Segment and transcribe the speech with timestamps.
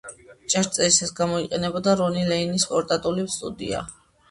[0.53, 3.87] ჩაწერისას გამოიყენებოდა რონი ლეინის პორტატული სტუდია.